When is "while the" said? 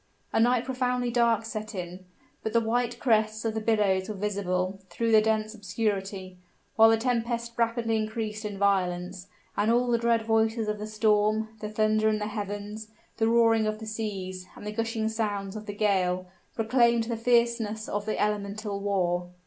6.75-6.97